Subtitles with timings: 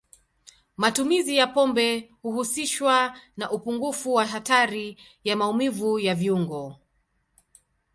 [0.77, 6.77] Matumizi ya pombe huhusishwa na upungufu wa hatari ya maumivu ya viungo.